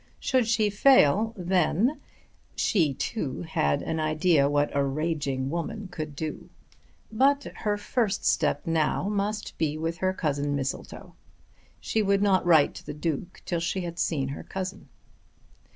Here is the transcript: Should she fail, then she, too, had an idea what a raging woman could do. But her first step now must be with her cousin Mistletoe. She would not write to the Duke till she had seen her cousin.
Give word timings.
Should 0.19 0.47
she 0.47 0.71
fail, 0.71 1.31
then 1.37 2.01
she, 2.55 2.91
too, 2.95 3.43
had 3.43 3.83
an 3.83 3.99
idea 3.99 4.49
what 4.49 4.75
a 4.75 4.83
raging 4.83 5.51
woman 5.51 5.89
could 5.91 6.15
do. 6.15 6.49
But 7.11 7.43
her 7.57 7.77
first 7.77 8.25
step 8.25 8.65
now 8.65 9.07
must 9.09 9.55
be 9.59 9.77
with 9.77 9.97
her 9.97 10.11
cousin 10.11 10.55
Mistletoe. 10.55 11.13
She 11.79 12.01
would 12.01 12.23
not 12.23 12.43
write 12.47 12.73
to 12.73 12.85
the 12.87 12.95
Duke 12.95 13.43
till 13.45 13.59
she 13.59 13.81
had 13.81 13.99
seen 13.99 14.29
her 14.29 14.41
cousin. 14.41 14.89